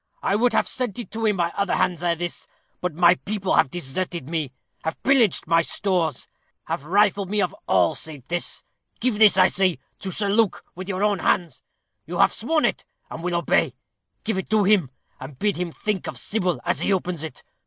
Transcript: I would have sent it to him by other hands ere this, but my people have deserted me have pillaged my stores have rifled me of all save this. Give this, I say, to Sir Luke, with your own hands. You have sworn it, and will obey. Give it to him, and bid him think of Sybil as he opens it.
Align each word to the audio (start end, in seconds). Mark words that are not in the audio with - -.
I 0.23 0.35
would 0.35 0.53
have 0.53 0.67
sent 0.67 0.97
it 0.97 1.11
to 1.11 1.27
him 1.27 1.37
by 1.37 1.51
other 1.55 1.75
hands 1.75 2.03
ere 2.03 2.15
this, 2.15 2.47
but 2.79 2.95
my 2.95 3.13
people 3.13 3.53
have 3.53 3.69
deserted 3.69 4.27
me 4.31 4.51
have 4.83 4.97
pillaged 5.03 5.45
my 5.45 5.61
stores 5.61 6.27
have 6.63 6.85
rifled 6.85 7.29
me 7.29 7.39
of 7.39 7.55
all 7.67 7.93
save 7.93 8.27
this. 8.27 8.63
Give 8.99 9.19
this, 9.19 9.37
I 9.37 9.45
say, 9.45 9.77
to 9.99 10.09
Sir 10.11 10.29
Luke, 10.29 10.65
with 10.73 10.89
your 10.89 11.03
own 11.03 11.19
hands. 11.19 11.61
You 12.07 12.17
have 12.17 12.33
sworn 12.33 12.65
it, 12.65 12.83
and 13.11 13.21
will 13.21 13.35
obey. 13.35 13.75
Give 14.23 14.39
it 14.39 14.49
to 14.49 14.63
him, 14.63 14.89
and 15.19 15.37
bid 15.37 15.55
him 15.57 15.71
think 15.71 16.07
of 16.07 16.17
Sybil 16.17 16.59
as 16.65 16.79
he 16.79 16.91
opens 16.91 17.23
it. 17.23 17.43